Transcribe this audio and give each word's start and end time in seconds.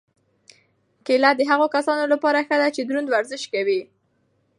کیله 1.05 1.31
د 1.35 1.41
هغو 1.49 1.67
کسانو 1.75 2.03
لپاره 2.13 2.45
ښه 2.47 2.55
ده 2.61 2.67
چې 2.75 2.81
دروند 2.83 3.07
ورزش 3.09 3.43
کوي. 3.53 3.81